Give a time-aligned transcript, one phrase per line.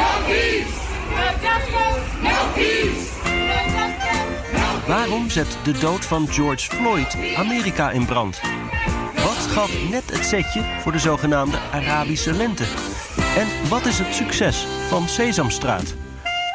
[0.00, 0.72] No peace.
[2.22, 3.08] No justice.
[4.86, 8.40] Waarom zet de dood van George Floyd Amerika in brand?
[9.14, 12.64] Wat gaf net het setje voor de zogenaamde Arabische lente?
[13.36, 15.94] En wat is het succes van Sesamstraat?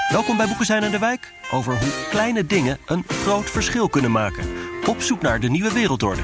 [0.10, 4.12] Welkom bij Boeken zijn in de Wijk over hoe kleine dingen een groot verschil kunnen
[4.12, 4.46] maken.
[4.86, 6.22] Op zoek naar de nieuwe wereldorde.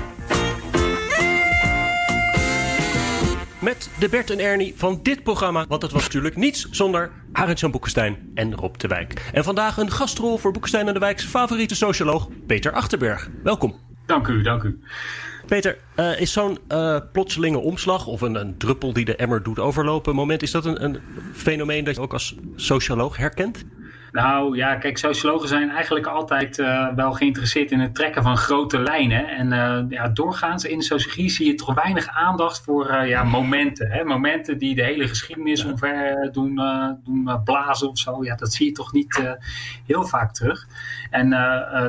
[3.61, 5.65] Met de Bert en Ernie van dit programma.
[5.67, 9.29] Want het was natuurlijk niets zonder Arend-Jan Boekenstein en Rob de Wijk.
[9.33, 13.29] En vandaag een gastrol voor Boekenstein en de Wijks favoriete socioloog Peter Achterberg.
[13.43, 13.75] Welkom.
[14.05, 14.79] Dank u, dank u.
[15.45, 19.59] Peter, uh, is zo'n uh, plotselinge omslag of een, een, druppel die de emmer doet
[19.59, 20.99] overlopen moment, is dat een, een
[21.33, 23.65] fenomeen dat je ook als socioloog herkent?
[24.11, 28.79] Nou ja, kijk, sociologen zijn eigenlijk altijd uh, wel geïnteresseerd in het trekken van grote
[28.79, 29.27] lijnen.
[29.27, 33.91] En uh, ja, doorgaans in sociologie zie je toch weinig aandacht voor uh, ja, momenten.
[33.91, 34.03] Hè?
[34.03, 36.61] Momenten die de hele geschiedenis omver doen,
[37.03, 38.23] doen blazen of zo.
[38.23, 39.35] Ja, dat zie je toch niet
[39.85, 40.67] heel vaak terug.
[41.09, 41.29] En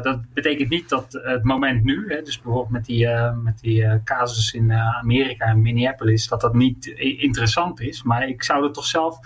[0.03, 3.09] dat betekent niet dat het moment nu, hè, dus bijvoorbeeld met die,
[3.42, 8.03] met die casus in Amerika en Minneapolis, dat dat niet interessant is.
[8.03, 9.19] Maar ik zou er toch zelf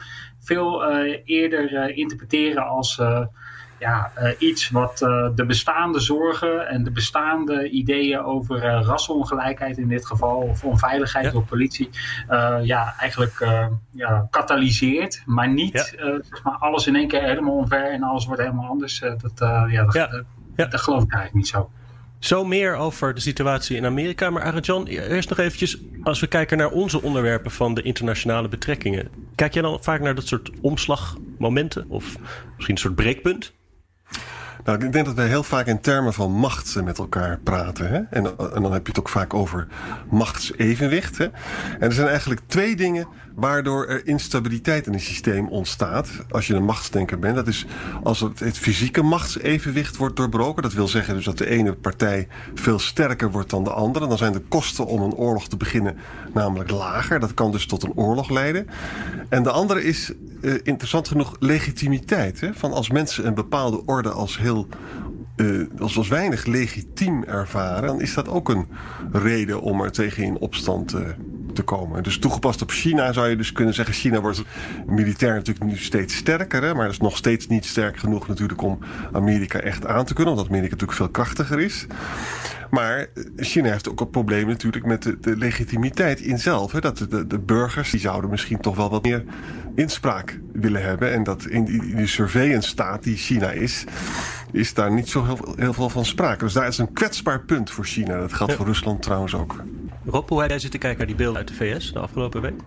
[0.46, 3.26] veel uh, eerder uh, interpreteren als uh,
[3.78, 4.98] ja, iets wat
[5.34, 11.30] de bestaande zorgen en de bestaande ideeën over rassenongelijkheid in dit geval, of onveiligheid ja.
[11.30, 11.90] door politie,
[12.62, 13.46] ja, eigenlijk
[13.90, 15.22] ja, katalyseert.
[15.26, 16.20] Maar niet ja.
[16.30, 18.98] zeg maar alles in één keer helemaal omver en alles wordt helemaal anders.
[18.98, 19.32] dat,
[19.70, 20.24] ja, dat,
[20.56, 20.66] ja.
[20.66, 21.70] dat geloof ik eigenlijk niet zo.
[22.18, 24.30] Zo meer over de situatie in Amerika.
[24.30, 29.25] Maar Arjan, eerst nog eventjes, als we kijken naar onze onderwerpen van de internationale betrekkingen.
[29.36, 31.84] Kijk jij dan vaak naar dat soort omslagmomenten?
[31.88, 32.16] Of
[32.54, 33.54] misschien een soort breekpunt?
[34.64, 37.88] Nou, ik denk dat wij heel vaak in termen van macht met elkaar praten.
[37.88, 38.00] Hè?
[38.10, 39.66] En, en, dan heb je het ook vaak over
[40.10, 41.18] machtsevenwicht.
[41.18, 41.24] Hè?
[41.24, 46.08] En er zijn eigenlijk twee dingen waardoor er instabiliteit in het systeem ontstaat.
[46.30, 47.36] Als je een machtsdenker bent.
[47.36, 47.66] Dat is
[48.02, 50.62] als het, fysieke machtsevenwicht wordt doorbroken.
[50.62, 54.06] Dat wil zeggen dus dat de ene partij veel sterker wordt dan de andere.
[54.06, 55.96] Dan zijn de kosten om een oorlog te beginnen
[56.34, 57.20] namelijk lager.
[57.20, 58.66] Dat kan dus tot een oorlog leiden.
[59.28, 62.40] En de andere is uh, interessant genoeg legitimiteit.
[62.40, 62.54] Hè?
[62.54, 64.68] Van als mensen een bepaalde orde als heel
[65.36, 68.66] uh, als, als weinig legitiem ervaren, dan is dat ook een
[69.12, 71.00] reden om er tegen in opstand uh,
[71.56, 72.02] te komen.
[72.02, 74.42] Dus toegepast op China zou je dus kunnen zeggen: China wordt
[74.86, 78.62] militair natuurlijk nu steeds sterker, hè, maar dat is nog steeds niet sterk genoeg natuurlijk
[78.62, 78.78] om
[79.12, 81.86] Amerika echt aan te kunnen, omdat Amerika natuurlijk veel krachtiger is.
[82.70, 83.06] Maar
[83.36, 86.72] China heeft ook een probleem natuurlijk met de, de legitimiteit in zelf.
[86.72, 86.80] Hè?
[86.80, 89.24] Dat de, de, burgers die zouden misschien toch wel wat meer
[89.74, 91.12] inspraak willen hebben.
[91.12, 93.84] En dat in die, die surveillance staat die China is,
[94.52, 96.44] is daar niet zo heel, heel, veel van sprake.
[96.44, 98.18] Dus daar is een kwetsbaar punt voor China.
[98.18, 98.58] Dat geldt ja.
[98.58, 99.64] voor Rusland trouwens ook.
[100.06, 102.60] Rob, hoe heb jij zitten kijken naar die beelden uit de VS de afgelopen week?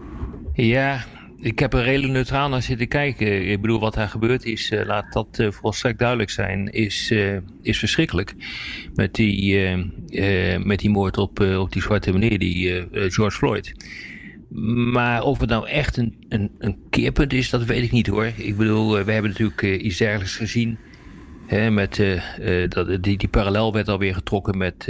[0.54, 1.06] Ja,
[1.38, 3.50] ik heb er redelijk neutraal naar zitten kijken.
[3.50, 7.38] Ik bedoel, wat daar gebeurd is, uh, laat dat uh, volstrekt duidelijk zijn, is, uh,
[7.62, 8.36] is verschrikkelijk.
[8.94, 9.58] Met die,
[10.64, 13.74] met die moord op, op die zwarte meneer, die George Floyd.
[14.92, 18.32] Maar of het nou echt een, een, een, keerpunt is, dat weet ik niet hoor.
[18.36, 20.78] Ik bedoel, we hebben natuurlijk iets dergelijks gezien.
[21.48, 22.04] Hè, met,
[22.68, 24.88] dat, die, die parallel werd alweer getrokken met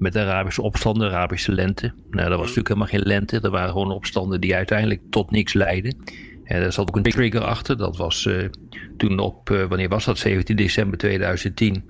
[0.00, 1.92] met de Arabische opstanden, de Arabische lente.
[2.10, 3.40] Nou, dat was natuurlijk helemaal geen lente.
[3.40, 5.96] Dat waren gewoon opstanden die uiteindelijk tot niks leidden.
[6.44, 7.76] En daar zat ook een trigger achter.
[7.76, 8.44] Dat was uh,
[8.96, 10.18] toen op, uh, wanneer was dat?
[10.18, 11.84] 17 december 2010.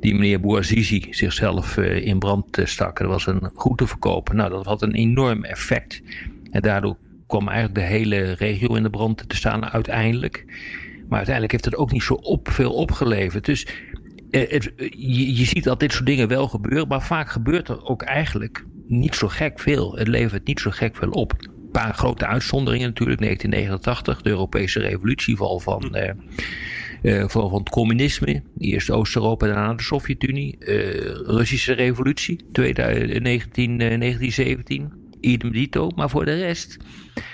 [0.00, 2.98] Die meneer Bouazizi zichzelf uh, in brand stak.
[2.98, 4.36] Dat was een goed te verkopen.
[4.36, 6.02] Nou, dat had een enorm effect.
[6.50, 6.96] En daardoor
[7.26, 10.44] kwam eigenlijk de hele regio in de brand te staan uiteindelijk.
[11.08, 13.44] Maar uiteindelijk heeft het ook niet zo op, veel opgeleverd.
[13.44, 13.72] Dus eh,
[14.30, 18.02] het, je, je, ziet dat dit soort dingen wel gebeuren, maar vaak gebeurt er ook
[18.02, 19.96] eigenlijk niet zo gek veel.
[19.96, 21.32] Het levert niet zo gek veel op.
[21.38, 23.20] Een paar grote uitzonderingen natuurlijk.
[23.20, 26.10] 1989, de Europese revolutieval van, uh,
[27.02, 28.42] uh, van, van het communisme.
[28.58, 30.56] Eerst Oost-Europa, daarna de Sovjet-Unie.
[31.26, 34.92] Russische revolutie, 19, 1917.
[35.20, 35.90] Idem dito.
[35.94, 36.76] Maar voor de rest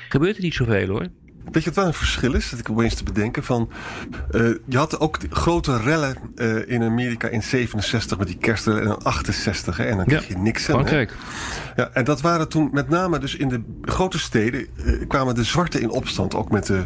[0.09, 1.09] gebeurt er niet zoveel hoor.
[1.51, 2.51] Weet je wat wel een verschil is?
[2.51, 3.69] Dat ik opeens te bedenken van.
[4.31, 8.89] eh, je had ook grote rellen eh, in Amerika in 67 met die kerstrellen en
[8.89, 10.75] dan 68 hè, en dan kreeg je Nixon.
[10.75, 10.81] hè.
[10.81, 11.15] Frankrijk.
[11.77, 15.45] Ja, en dat waren toen met name dus in de grote steden eh, kwamen de
[15.45, 16.85] zwarten in opstand, ook met de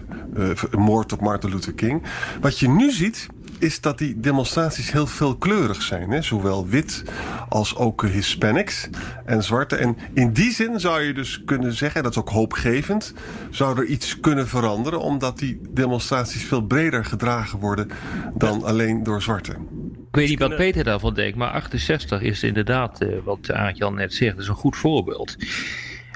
[0.70, 2.02] moord op Martin Luther King.
[2.40, 3.26] Wat je nu ziet
[3.58, 6.10] is dat die demonstraties heel veelkleurig zijn.
[6.10, 6.22] Hè?
[6.22, 7.04] Zowel wit
[7.48, 8.88] als ook eh, Hispanics
[9.24, 9.76] en zwarte.
[9.76, 13.14] En in die zin zou je dus kunnen zeggen, en dat is ook hoopgevend,
[13.50, 17.88] zou er iets kunnen veranderen, omdat die demonstraties veel breder gedragen worden
[18.34, 19.54] dan alleen door zwarten.
[20.08, 24.14] Ik weet niet wat Peter daarvan denkt, maar 68 is inderdaad, eh, wat Aart-Jan net
[24.14, 25.36] zegt, is een goed voorbeeld.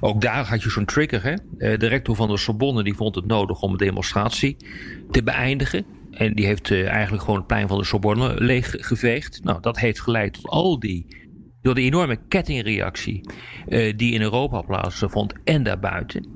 [0.00, 1.22] Ook daar had je zo'n trigger.
[1.22, 1.34] Hè?
[1.58, 4.56] Eh, de rector van de Sorbonne die vond het nodig om een demonstratie
[5.10, 5.84] te beëindigen.
[6.12, 9.40] En die heeft eh, eigenlijk gewoon het plein van de Sorbonne leeggeveegd.
[9.42, 11.18] Nou, dat heeft geleid tot al die.
[11.62, 13.30] Door de enorme kettingreactie
[13.68, 16.26] eh, die in Europa plaatsvond en daarbuiten.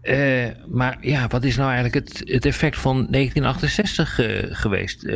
[0.00, 5.06] Eh, maar ja, wat is nou eigenlijk het, het effect van 1968 eh, geweest?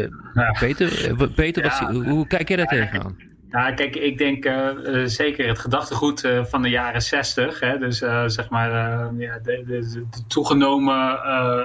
[0.61, 1.93] Peter, Peter wat, Ja.
[2.11, 3.17] hoe kijk jij daar tegenaan?
[3.51, 4.69] Ja, kijk, ik denk eh,
[5.03, 7.61] eh, zeker het gedachtegoed eh, van de jaren 60.
[7.61, 8.71] Hè, dus zeg maar
[9.19, 11.23] ja, de, de, toegenomen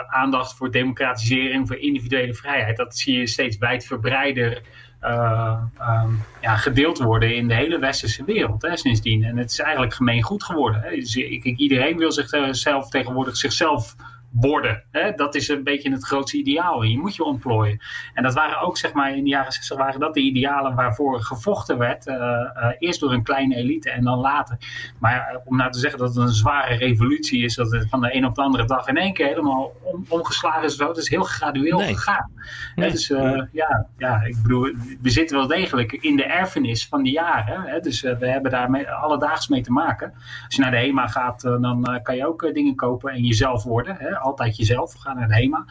[0.10, 2.78] aandacht voor democratisering, voor individuele vrijheid.
[2.78, 4.62] Dat zie je steeds wijdverbreider
[5.04, 9.24] eh, ehm, ja, gedeeld worden in de hele westerse wereld hè, sindsdien.
[9.24, 10.82] En het is eigenlijk gemeen goed geworden.
[10.82, 10.96] Hè.
[10.96, 13.96] Dus, ik- iedereen wil zichzelf tegenwoordig zichzelf
[14.34, 14.84] worden.
[14.92, 15.12] Hè?
[15.12, 16.82] Dat is een beetje het grootste ideaal.
[16.82, 17.80] En je moet je ontplooien.
[18.14, 21.22] En dat waren ook, zeg maar, in de jaren 60 waren dat de idealen waarvoor
[21.22, 22.08] gevochten werd.
[22.08, 24.58] eh, eh, eerst door een kleine elite en dan later.
[25.00, 28.02] Maar eh, om nou te zeggen dat het een zware revolutie is, dat het van
[28.02, 31.10] de een op de andere dag in één keer helemaal om, omgeslagen is, dat is
[31.10, 31.94] heel gradueel Nee.
[31.96, 32.32] gegaan.
[32.76, 32.90] Hè.
[32.90, 33.08] Dus
[33.52, 34.62] ja, ja, ik bedoel,
[35.02, 37.62] we zitten wel degelijk in de erfenis van die jaren.
[37.62, 37.80] Hè?
[37.80, 40.14] Dus we hebben daar mee, alledaags mee te maken.
[40.46, 43.96] Als je naar de HEMA gaat, dan kan je ook dingen kopen en jezelf worden.
[44.00, 44.16] Hè?
[44.24, 45.66] Altijd jezelf, ga naar de HEMA.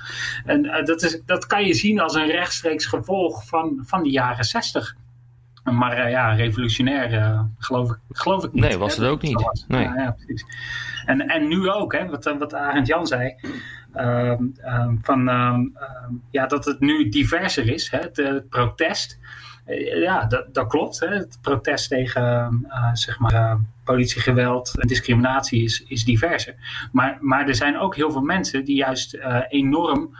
[0.44, 4.12] En eh, dat, is, dat kan je zien als een rechtstreeks gevolg van, van die
[4.12, 4.96] jaren 60.
[5.64, 8.64] Maar eh, ja, revolutionair eh, geloof, ik, geloof ik niet.
[8.64, 9.64] Nee, was het ook niet.
[9.68, 9.82] Nee.
[9.82, 10.44] Ja, ja, precies.
[11.06, 13.34] En, en nu ook, hè, wat, wat Arend Jan zei.
[13.92, 15.60] ehm, ehm, van, ehm,
[16.30, 19.18] ja, dat het nu diverser is, hè, het, het protest.
[19.72, 21.00] Eh, ja, dat, dat klopt.
[21.00, 21.06] Hè.
[21.06, 22.22] Het protest tegen
[22.68, 23.54] eh, zeg maar, eh,
[23.84, 26.54] politiegeweld en discriminatie is, is diverser.
[26.92, 30.16] Maar, maar er zijn ook heel veel mensen die juist enorm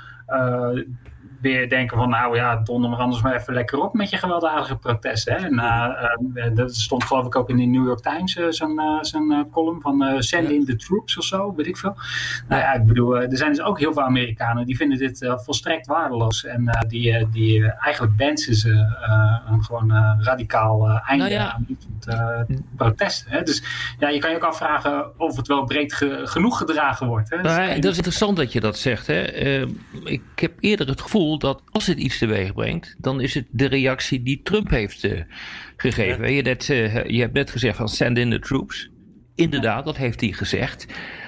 [1.43, 4.77] weer denken van nou ja, donder maar anders maar even lekker op met je gewelddadige
[4.77, 5.35] protesten.
[5.35, 5.47] Hè.
[5.47, 8.47] En, eh, eh, dat stond geloof ik ook in de New York Times eh,
[9.00, 11.97] zo'n column van send in the troops of zo, weet ik veel.
[12.49, 15.87] Nou ja, ik bedoel, er zijn dus ook heel veel Amerikanen die vinden dit volstrekt
[15.87, 16.44] waardeloos.
[16.44, 18.71] En die, die eigenlijk wensen ze
[19.47, 21.53] een gewoon radicaal einde Nou ja.
[21.53, 23.31] aan dit protesten.
[23.31, 23.43] Hè.
[23.43, 23.62] Dus
[23.99, 27.31] ja, je kan je ook afvragen of het wel breed ge- genoeg gedragen wordt.
[27.31, 27.41] Hè.
[27.41, 29.06] Nou, dat is interessant dat je dat zegt.
[29.06, 29.23] Hè.
[30.05, 33.67] Ik heb eerder het gevoel dat als het iets teweeg brengt, dan is het de
[33.67, 35.20] reactie die Trump heeft eh,
[35.76, 36.32] gegeven.
[36.32, 38.90] Je, net, eh, je hebt net gezegd van send in the troops.
[39.34, 40.87] Inderdaad, dat heeft hij gezegd.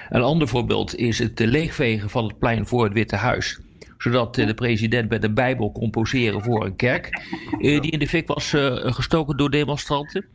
[0.09, 3.59] Een ander voorbeeld is het eh, leegvegen van het plein voor het Witte Huis.
[3.97, 7.21] Zodat de president met een Bijbel kon poseren voor een kerk.
[7.59, 10.25] die in de fik was gestoken door demonstranten.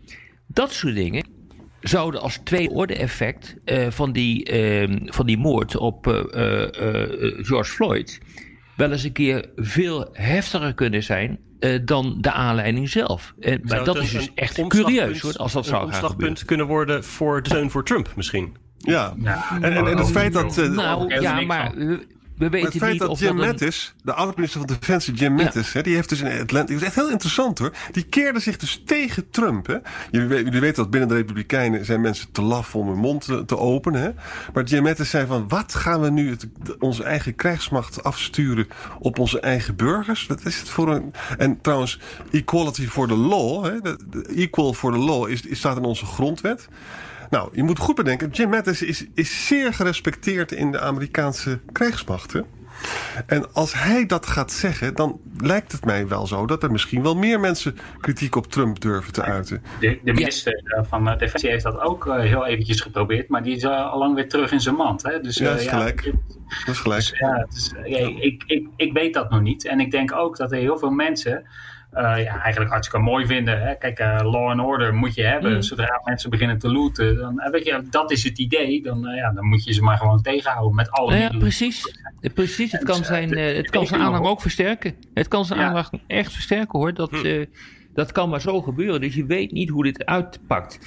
[0.46, 1.26] Dat soort dingen
[1.80, 3.56] zouden als tweede orde effect
[3.88, 6.04] van, die, eh, van die moord op
[7.42, 8.20] George Floyd
[8.80, 13.34] wel eens een keer veel heftiger kunnen zijn eh, dan de aanleiding zelf.
[13.40, 16.66] Eh, maar dat is dus echt curieus hoor, als dat een zou gaan omslagpunt kunnen
[16.66, 18.56] worden voor de steun voor Trump misschien.
[18.78, 19.44] Ja, Ja.
[19.60, 20.58] en, en, en het feit dat.
[20.58, 21.72] eh, Nou ja, maar.
[22.40, 23.50] We, weten het feit niet dat of Jim dat een...
[23.50, 26.82] Mattis, de oud-minister van Defensie Jim Mattis, hè, die heeft dus in Atlanta, dat is
[26.82, 29.66] echt heel interessant hoor, die keerde zich dus tegen Trump.
[29.66, 29.76] Hè.
[30.10, 33.24] Jullie, we- jullie weten dat binnen de Republikeinen zijn mensen te laf om hun mond
[33.24, 34.00] te, te openen.
[34.02, 34.10] Hè.
[34.54, 36.46] Maar Jim Mattis zei van, wat gaan we nu het,
[36.78, 40.26] onze eigen krijgsmacht afsturen op onze eigen burgers?
[40.26, 41.12] Wat is het voor een...
[41.38, 41.98] En trouwens,
[42.30, 43.96] equality for the law, hè,
[44.34, 46.68] equal for the law, is, is, staat in onze grondwet.
[47.30, 52.32] Nou, je moet goed bedenken, Jim Mattis is, is zeer gerespecteerd in de Amerikaanse krijgsmacht.
[52.32, 52.40] Hè?
[53.26, 57.02] En als hij dat gaat zeggen, dan lijkt het mij wel zo dat er misschien
[57.02, 59.62] wel meer mensen kritiek op Trump durven te uiten.
[59.80, 63.42] De, de minister eh, van eh, Defensie heeft dat ook eh, heel eventjes geprobeerd, maar
[63.42, 65.02] die is al lang weer terug in zijn mand.
[65.02, 65.20] Hè?
[65.20, 66.12] Dus, Ja, is gelijk.
[66.66, 67.00] Dat is gelijk.
[67.00, 69.66] Dus, ja, het is, ja, ik, ik, ik weet dat nog niet.
[69.66, 71.46] En ik denk ook dat er heel veel mensen
[71.92, 73.60] ja, eigenlijk hartstikke mooi vinden.
[73.62, 73.74] Hè?
[73.74, 75.52] Kijk, eh, law and order moet je hebben.
[75.54, 75.62] Mm.
[75.62, 78.82] Zodra mensen beginnen te looten, dan, eh, weet je, dat is het idee.
[78.82, 81.88] Dan, eh, ja, dan moet je ze maar gewoon tegenhouden met alle ja, precies.
[82.20, 84.94] Eh, Precies, het kan zijn, eh, eh, het kan zijn aanhang ook versterken.
[85.14, 86.94] Het kan zijn aanhang echt versterken hoor.
[86.94, 87.46] Dat, eh,
[87.94, 89.00] dat kan maar zo gebeuren.
[89.00, 90.78] Dus je weet niet hoe dit uitpakt.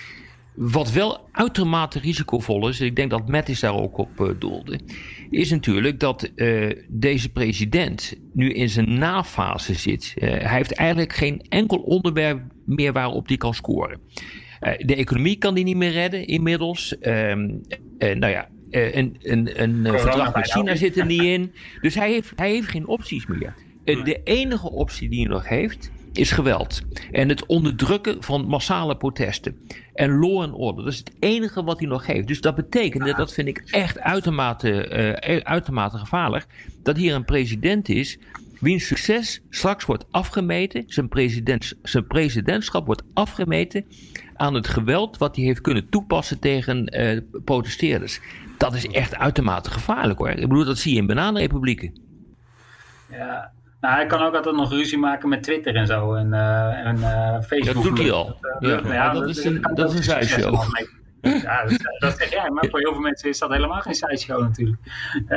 [0.56, 4.80] Wat wel uitermate risicovol is, en ik denk dat Mattis daar ook op uh, doelde,
[5.30, 10.14] is natuurlijk dat uh, deze president nu in zijn nafase zit.
[10.16, 14.00] Uh, hij heeft eigenlijk geen enkel onderwerp meer waarop hij kan scoren.
[14.80, 16.98] de economie kan hij niet meer redden inmiddels.
[17.00, 17.48] Ehm,
[17.98, 21.54] nou ja, een, een, een verdrag met China zit er niet in.
[21.82, 23.54] Dus hij heeft, hij heeft geen opties meer.
[23.84, 26.82] de enige optie die hij nog heeft, is geweld.
[27.12, 29.58] En het onderdrukken van massale protesten.
[29.93, 30.84] En law and order.
[30.84, 32.27] Dat is het enige wat hij nog heeft.
[32.27, 34.89] Dus dat betekent, dat vind ik echt uitermate,
[35.27, 36.46] uh, uitermate gevaarlijk,
[36.84, 38.17] dat hier een president is
[38.60, 43.86] wiens succes straks wordt afgemeten, zijn, president, zijn presidentschap wordt afgemeten
[44.36, 48.20] aan het geweld wat hij heeft kunnen toepassen tegen uh, protesteerders.
[48.58, 50.29] Dat is echt uitermate gevaarlijk hoor.
[50.29, 51.93] Ik bedoel, dat zie je in bananenrepublieken.
[53.12, 53.51] Ja,
[53.84, 56.13] nou, hij kan ook altijd nog ruzie maken met Twitter en zo.
[56.13, 57.74] En, uh, en uh, Facebook.
[57.74, 58.38] Dat doet hij al.
[58.60, 60.63] Ja, ja, ja dat, is een, dat is een zijshow.
[61.24, 62.50] Ja, dat, dat zeg jij.
[62.50, 64.77] Maar voor heel veel mensen is dat helemaal geen sideshow natuurlijk.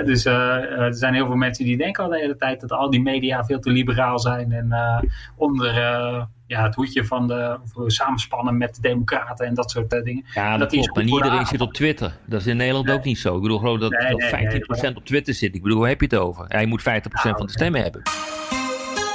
[0.04, 2.90] dus uh, er zijn heel veel mensen die denken al de hele tijd dat al
[2.90, 4.52] die media veel te liberaal zijn.
[4.52, 5.00] En uh,
[5.36, 10.24] onder uh, ja, het hoedje van de samenspannen met de democraten en dat soort dingen.
[10.34, 10.94] Ja, dat, klopt.
[10.94, 12.16] Maar niet iedereen zit op Twitter.
[12.26, 12.96] Dat is in Nederland nee.
[12.96, 13.36] ook niet zo.
[13.36, 15.54] Ik bedoel geloof dat, nee, dat 15% nee, op Twitter zit.
[15.54, 16.44] Ik bedoel, hoe heb je het over?
[16.48, 18.02] Hij moet 50% ah, van de stemmen hebben.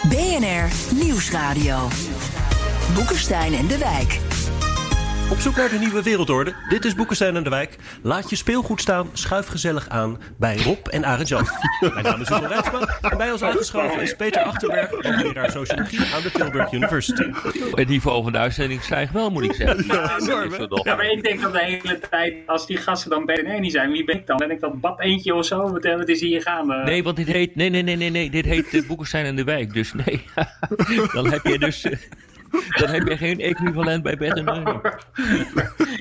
[0.10, 1.88] BNR Nieuwsradio.
[2.96, 4.31] Boekenstein en de Wijk.
[5.32, 6.54] Op zoek naar de nieuwe wereldorde.
[6.70, 7.78] Dit is Boekenstein en de Wijk.
[8.02, 11.46] Laat je speelgoed staan, schuif gezellig aan bij Rob en Arend Jan.
[11.94, 16.22] Mijn naam is Hugo Rijtsma en bij ons aangeschoven is Peter Achterberg, hoogleraar sociologie aan
[16.22, 17.24] de Tilburg University.
[17.72, 19.86] Het niveau van de uitzending stijgt wel, moet ik zeggen.
[19.86, 20.20] Ja,
[20.84, 23.92] ja, maar ik denk dat de hele tijd, als die gasten dan BNR niet zijn,
[23.92, 24.38] wie ben ik dan?
[24.38, 25.72] Ben ik dat bad eentje of zo?
[25.72, 26.82] Wat, wat is hier gaande?
[26.84, 29.44] Nee, want dit heet, nee, nee, nee, nee, nee dit heet uh, Boekenstein en de
[29.44, 29.74] Wijk.
[29.74, 30.26] Dus nee,
[31.14, 31.86] dan heb je dus...
[31.86, 31.92] Uh,
[32.70, 34.80] dan heb je geen equivalent bij Bert en Ernie.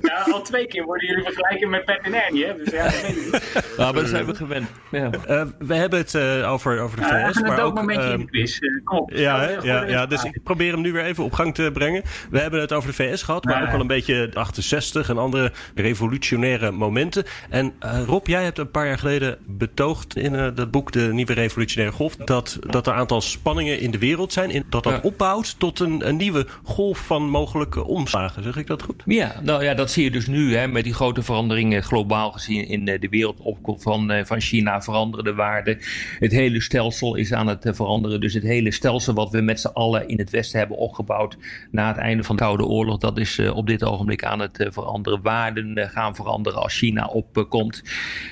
[0.01, 2.57] Ja, al twee keer worden jullie vergelijken met Bert en Ernie, hè?
[2.57, 4.69] Dus ja, dat weet ik Ja, maar dat zijn we gewend.
[4.91, 5.11] Ja.
[5.29, 7.41] Uh, we hebben het uh, over, over de ja, VS.
[7.41, 8.59] maar ook, een momentje uh, in de quiz.
[8.85, 9.11] kom op.
[9.13, 12.03] Ja, ja, ja, dus ik probeer hem nu weer even op gang te brengen.
[12.31, 15.19] We hebben het over de VS gehad, maar ook wel een beetje de 68 en
[15.19, 17.25] andere revolutionaire momenten.
[17.51, 17.73] En
[18.07, 22.17] Rob, jij hebt een paar jaar geleden betoogd in dat boek De Nieuwe Revolutionaire Golf...
[22.17, 25.81] dat, dat er een aantal spanningen in de wereld zijn, in, dat dat opbouwt tot
[25.81, 28.43] een, een nieuwe golf van mogelijke omslagen.
[28.43, 29.03] Zeg ik dat goed?
[29.05, 32.69] Ja, nou ja, dat zie je dus nu hè, met die grote veranderingen globaal gezien
[32.69, 35.79] in de wereldopkomst van, van China veranderen de waarden.
[36.19, 38.21] Het hele stelsel is aan het veranderen.
[38.21, 41.37] Dus het hele stelsel wat we met z'n allen in het Westen hebben opgebouwd
[41.71, 45.23] na het einde van de Koude Oorlog, dat is op dit ogenblik aan het veranderen.
[45.23, 47.83] Waarden gaan veranderen als China opkomt.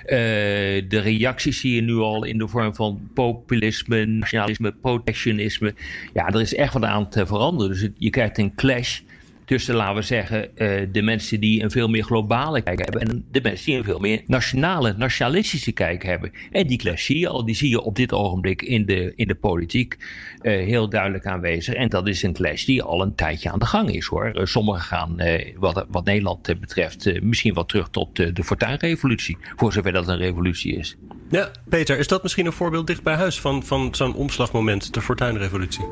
[0.07, 5.75] de reacties zie je nu al in de vorm van populisme, nationalisme, protectionisme.
[6.15, 7.73] Ja, er is echt wat aan te veranderen.
[7.73, 9.01] Dus je krijgt een clash
[9.49, 13.25] tussen, laten we zeggen, uh, de mensen die een veel meer globale kijk hebben en
[13.31, 16.33] de mensen die een veel meer nationale, nationalistische kijk hebben.
[16.51, 19.27] En die clash zie je al, die zie je op dit ogenblik in de, in
[19.29, 19.97] de politiek
[20.43, 21.75] uh, heel duidelijk aanwezig.
[21.75, 24.33] En dat is een clash die al een tijdje aan de gang is hoor.
[24.35, 25.17] Uh, sommigen gaan,
[25.57, 30.77] wat, wat Nederland betreft, misschien wel terug tot de fortuinrevolutie, voor zover dat een revolutie
[30.77, 30.97] is.
[31.31, 35.01] Ja, Peter, is dat misschien een voorbeeld dicht bij huis van, van zo'n omslagmoment, de
[35.01, 35.85] fortuinrevolutie?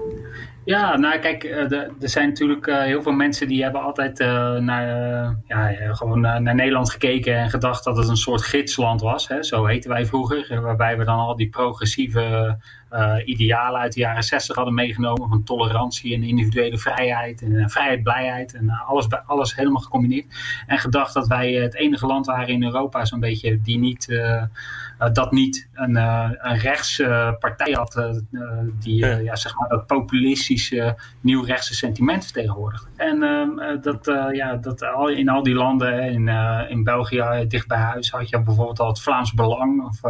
[0.64, 4.18] Ja, nou kijk, er zijn natuurlijk heel veel mensen die hebben altijd
[4.60, 4.86] naar,
[5.46, 9.28] ja, gewoon naar Nederland gekeken en gedacht dat het een soort gidsland was.
[9.28, 9.42] Hè?
[9.42, 12.58] Zo heten wij vroeger, waarbij we dan al die progressieve
[13.24, 15.28] idealen uit de jaren 60 hadden meegenomen.
[15.28, 20.26] Van tolerantie en individuele vrijheid en vrijheid, blijheid en alles, alles helemaal gecombineerd.
[20.66, 24.20] En gedacht dat wij het enige land waren in Europa zo'n beetje die niet
[25.12, 28.22] dat niet een, uh, een rechtspartij uh, had
[28.78, 29.16] die ja.
[29.16, 29.36] ja.
[29.36, 32.88] zeg maar dat populistische nieuwrechtse sentiment vertegenwoordigt.
[32.96, 36.28] En ehm, dat, ja, dat al, in al die landen, in,
[36.68, 40.00] in België dicht bij huis, had je bijvoorbeeld al het Vlaams Belang, of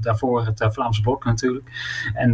[0.00, 1.70] daarvoor het Vlaams Blok natuurlijk.
[2.14, 2.32] En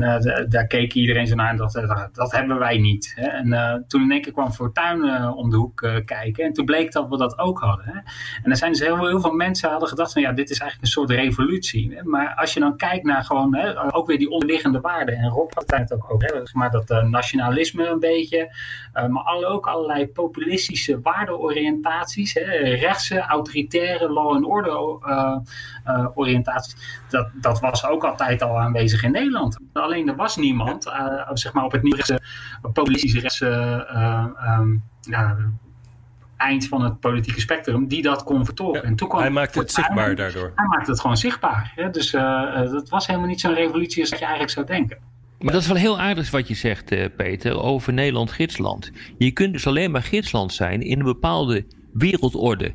[0.49, 3.13] daar keek iedereen zo naar en dat, dat, dat hebben wij niet.
[3.17, 3.27] Hè.
[3.27, 7.09] En toen in één keer kwam Fortuin om de hoek kijken en toen bleek dat
[7.09, 7.87] we dat ook hadden.
[7.87, 7.99] Hè.
[8.43, 10.81] En er zijn dus heel, heel veel mensen hadden gedacht van ja, dit is eigenlijk
[10.81, 11.74] een soort revolutie.
[12.03, 15.15] Maar als je dan kijkt naar gewoon hè, ook weer die onderliggende waarden.
[15.15, 16.29] En Rob had het ook over.
[16.29, 18.57] Hè, maar dat uh, nationalisme een beetje.
[18.95, 22.35] Uh, maar ook allerlei populistische waardeoriëntaties.
[22.35, 22.41] Hè,
[22.75, 27.03] rechtse, autoritaire, law and order uh, oriëntaties.
[27.09, 29.59] Dat, dat was ook altijd al aanwezig in Nederland.
[29.73, 30.93] Alleen er was niemand
[31.33, 32.21] zeg maar op het nieuwrechtse,
[32.73, 33.87] populistische rechtse...
[34.61, 35.37] Um, ja,
[36.37, 38.81] eind van het politieke spectrum die dat kon vertolken.
[38.81, 40.53] Ja, en toen kwam hij maakte het zichtbaar daardoor.
[40.55, 41.73] Hij maakte het gewoon zichtbaar.
[41.75, 41.91] Hè?
[41.91, 44.99] Dus uh, dat was helemaal niet zo'n revolutie als je eigenlijk zou denken.
[45.39, 48.91] Maar dat is wel heel aardig wat je zegt, uh, Peter, over Nederland-gidsland.
[49.19, 52.75] Je kunt dus alleen maar gidsland zijn in een bepaalde wereldorde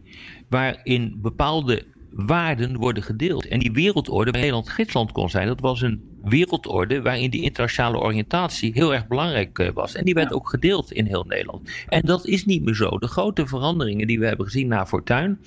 [0.49, 3.47] waarin bepaalde waarden worden gedeeld.
[3.47, 7.97] En die wereldorde waar Nederland gidsland kon zijn, dat was een wereldorde waarin die internationale
[7.97, 9.95] oriëntatie heel erg belangrijk eh, was.
[9.95, 11.69] En die werd ook gedeeld in heel Nederland.
[11.87, 12.97] En dat is niet meer zo.
[12.97, 15.39] De grote veranderingen die we hebben gezien na Fortuin,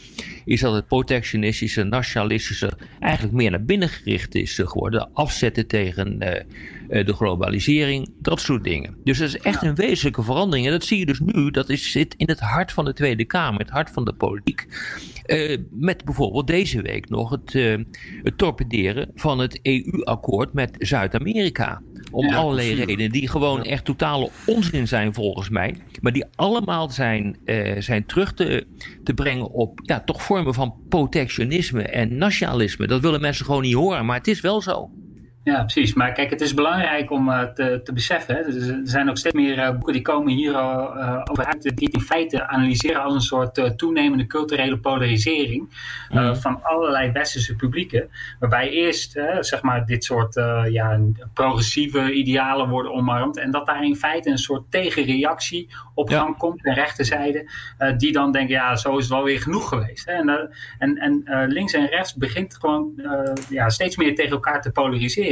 [0.44, 5.08] is dat het protectionistische, nationalistische eigenlijk meer naar binnen gericht is geworden.
[5.12, 6.28] Afzetten tegen uh,
[6.92, 8.96] de globalisering, dat soort dingen.
[9.04, 10.66] Dus dat is echt een wezenlijke verandering.
[10.66, 13.24] En dat zie je dus nu, dat is, zit in het hart van de Tweede
[13.24, 14.66] Kamer, het hart van de politiek.
[15.26, 17.78] Uh, met bijvoorbeeld deze week nog het, uh,
[18.22, 21.82] het torpederen van het EU-akkoord met Zuid-Amerika.
[22.10, 25.76] Om ja, allerlei redenen die gewoon echt totale onzin zijn volgens mij.
[26.00, 28.66] Maar die allemaal zijn, uh, zijn terug te,
[29.04, 32.86] te brengen op ja, toch vormen van protectionisme en nationalisme.
[32.86, 34.90] Dat willen mensen gewoon niet horen, maar het is wel zo.
[35.44, 35.94] Ja, precies.
[35.94, 38.34] Maar kijk, het is belangrijk om uh, te, te beseffen.
[38.34, 38.40] Hè.
[38.40, 42.00] Er zijn ook steeds meer uh, boeken die komen hier uh, over uit, die in
[42.00, 45.74] feite analyseren als een soort toenemende culturele polarisering
[46.08, 46.36] mm.
[46.36, 48.10] van allerlei westerse publieken.
[48.38, 50.34] Waarbij eerst zeg maar dit soort
[50.70, 51.00] ja,
[51.34, 53.38] progressieve idealen worden omarmd.
[53.38, 56.34] En dat daar in feite een soort tegenreactie op gang ja.
[56.38, 57.50] komt aan rechterzijde.
[57.96, 60.06] die dan denken, ja, zo is het wel weer genoeg geweest.
[60.06, 60.12] Hè.
[60.12, 63.02] En, en, en links en rechts begint gewoon
[63.48, 65.31] ja, steeds meer tegen elkaar te polariseren.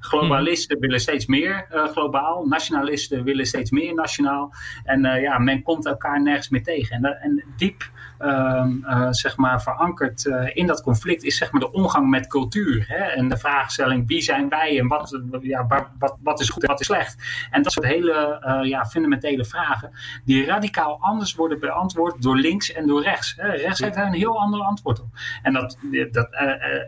[0.00, 0.82] Globalisten mm.
[0.82, 4.52] willen steeds meer uh, globaal, nationalisten willen steeds meer nationaal.
[4.84, 6.96] En uh, ja, men komt elkaar nergens meer tegen.
[6.96, 7.90] En, en diep
[8.20, 8.66] uh,
[9.10, 12.84] zeg maar verankerd in dat conflict is zeg maar de omgang met cultuur.
[12.88, 13.04] Hè?
[13.04, 15.66] En de vraagstelling wie zijn wij en wat, ja,
[15.98, 17.16] wat, wat is goed en wat is slecht.
[17.50, 19.90] En dat soort hele ja, fundamentele vragen
[20.24, 23.34] die radicaal anders worden beantwoord door links en door rechts.
[23.36, 23.48] Hè?
[23.48, 25.08] Rechts heeft daar een heel ander antwoord op.
[25.42, 25.78] En dat,
[26.10, 26.28] dat,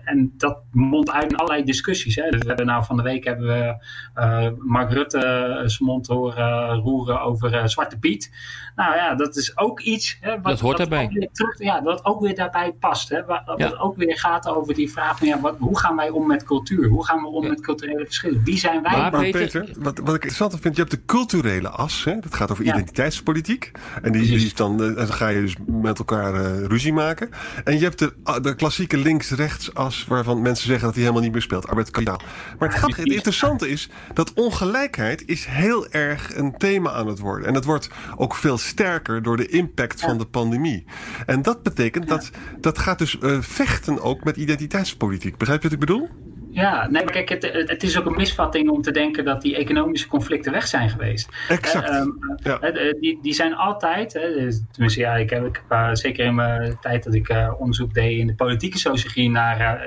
[0.04, 2.16] en dat mondt uit in allerlei discussies.
[2.16, 2.31] Hè?
[2.31, 3.85] Dus hebben nou van de week hebben we
[4.16, 8.30] uh, Mark Rutte zijn mond horen roeren over uh, Zwarte Piet.
[8.76, 10.18] Nou ja, dat is ook iets.
[10.21, 11.28] Hè, wat, dat hoort daarbij.
[11.32, 13.09] Terug, ja, wat ook weer daarbij past.
[13.09, 13.56] Hè, wat, ja.
[13.56, 16.44] wat ook weer gaat over die vraag van ja, wat, hoe gaan wij om met
[16.44, 16.88] cultuur?
[16.88, 17.49] Hoe gaan we om ja.
[17.49, 18.42] met culturele verschillen?
[18.44, 18.92] Wie zijn wij?
[18.92, 22.04] Maar, maar Peter, wat, wat ik interessant vind, je hebt de culturele as.
[22.04, 23.71] Hè, dat gaat over identiteitspolitiek.
[24.02, 27.30] En die, die is dan, dan ga je dus met elkaar uh, ruzie maken.
[27.64, 31.32] En je hebt de, de klassieke links-rechts as waarvan mensen zeggen dat die helemaal niet
[31.32, 31.68] meer speelt.
[31.68, 32.21] Arbeid-kapitaal.
[32.58, 37.19] Maar het, grappige, het interessante is dat ongelijkheid is heel erg een thema aan het
[37.19, 37.47] worden.
[37.47, 40.84] En dat wordt ook veel sterker door de impact van de pandemie.
[41.26, 45.36] En dat betekent dat dat gaat dus uh, vechten ook met identiteitspolitiek.
[45.36, 46.08] Begrijp je wat ik bedoel?
[46.52, 49.56] Ja, nee, maar kijk, het, het, is ook een misvatting om te denken dat die
[49.56, 51.28] economische conflicten weg zijn geweest.
[51.49, 51.91] Exact.
[51.91, 52.58] Uh, um, ja.
[53.00, 56.78] die, die zijn altijd, dus, tenminste ja, ik heb, ik heb uh, zeker in mijn
[56.80, 59.86] tijd dat ik uh, onderzoek deed in de politieke sociologie naar,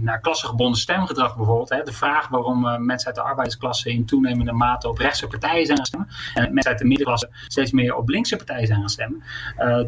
[0.00, 1.68] naar klassengebonden stemgedrag bijvoorbeeld.
[1.68, 5.78] Hè, de vraag waarom mensen uit de arbeidersklasse in toenemende mate op rechtse partijen zijn
[5.78, 9.22] gaan stemmen en mensen uit de middenklasse steeds meer op linkse partijen zijn gaan stemmen.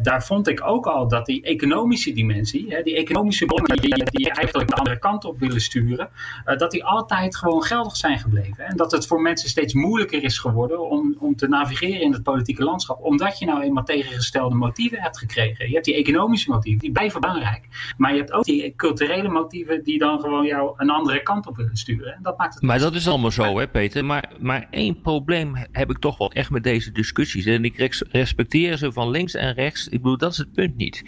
[0.01, 4.31] daar vond ik ook al dat die economische dimensie, hè, die economische bronnen die, die
[4.31, 6.09] eigenlijk de andere kant op willen sturen,
[6.45, 8.65] uh, dat die altijd gewoon geldig zijn gebleven.
[8.65, 12.23] En dat het voor mensen steeds moeilijker is geworden om, om te navigeren in het
[12.23, 15.67] politieke landschap, omdat je nou eenmaal tegengestelde motieven hebt gekregen.
[15.67, 17.93] Je hebt die economische motieven, die blijven belangrijk.
[17.97, 21.55] Maar je hebt ook die culturele motieven die dan gewoon jou een andere kant op
[21.55, 22.13] willen sturen.
[22.13, 24.05] En dat maakt het maar dat is allemaal zo, hè, Peter.
[24.05, 27.45] Maar, maar één probleem heb ik toch wel echt met deze discussies.
[27.45, 29.87] En ik respecteer ze van links en rechts.
[29.87, 31.03] Ik bedoel, dat is het punt niet.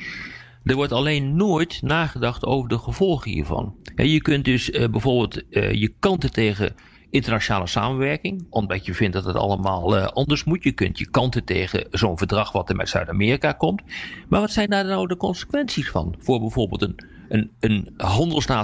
[0.64, 3.76] Er wordt alleen nooit nagedacht over de gevolgen hiervan.
[3.96, 6.76] Je kunt dus uh, bijvoorbeeld uh, je kanten tegen
[7.10, 10.64] internationale samenwerking, omdat je vindt dat het allemaal uh, anders moet.
[10.64, 13.82] Je kunt je kanten tegen zo'n verdrag wat er met Zuid-Amerika komt.
[14.30, 16.16] Maar wat zijn daar nou de consequenties van?
[16.20, 16.82] Voor bijvoorbeeld
[17.30, 17.94] een, een,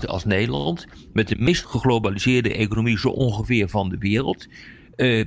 [0.08, 4.48] als Nederland, met de meest geglobaliseerde economie zo ongeveer van de wereld,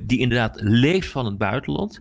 [0.01, 2.01] die inderdaad leeft van het buitenland.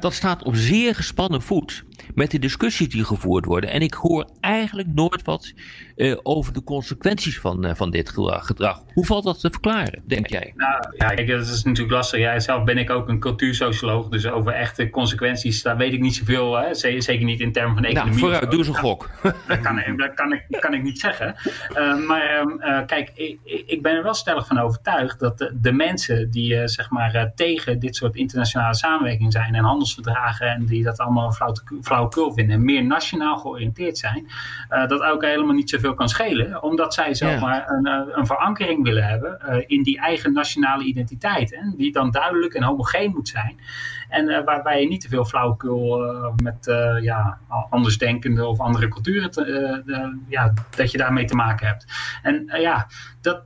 [0.00, 3.70] Dat staat op zeer gespannen voet met de discussies die gevoerd worden.
[3.70, 5.52] En ik hoor eigenlijk nooit wat
[5.96, 8.82] uh, over de consequenties van, uh, van dit gedrag.
[8.92, 10.52] Hoe valt dat te verklaren, denk jij?
[10.56, 12.20] Nou ja, kijk, dat is natuurlijk lastig.
[12.20, 16.14] Ja, zelf ben ik ook een cultuursocioloog, dus over echte consequenties, daar weet ik niet
[16.14, 16.58] zoveel.
[16.58, 16.74] Hè?
[16.74, 18.20] Zeker niet in termen van nou, economie.
[18.20, 19.10] Nou, vooruit, doe eens een gok.
[19.48, 21.34] Dat kan, dat kan, ik, kan ik niet zeggen.
[21.76, 25.72] Uh, maar uh, kijk, ik, ik, ben er wel stellig van overtuigd dat de, de
[25.72, 30.98] mensen die zeg maar tegen dit soort internationale samenwerking zijn en handelsverdragen en die dat
[30.98, 31.54] allemaal flauw,
[31.90, 34.26] flauwekul vinden en meer nationaal georiënteerd zijn,
[34.68, 37.40] dat ook helemaal niet zoveel kan schelen, omdat zij zeg ja.
[37.40, 37.86] maar een,
[38.18, 41.50] een, verankering willen hebben uh, in die eigen nationale identiteit.
[41.50, 43.60] Hè, die dan duidelijk en homogeen moet zijn.
[44.08, 46.66] En uh, waarbij je niet te veel flauwekul uh, met
[47.02, 47.38] ja,
[47.70, 51.86] andersdenkende of andere culturen, te, ja, dat je daarmee te maken hebt.
[52.22, 52.86] En ja,
[53.20, 53.42] dat,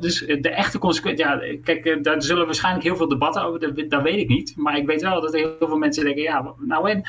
[0.00, 3.90] dus de echte consequentie, ja, kijk, eh, daar zullen waarschijnlijk heel veel debatten over, dat,
[3.90, 4.56] dat, weet ik niet.
[4.56, 7.02] Maar ik weet wel dat heel veel mensen denken, ja, nou en?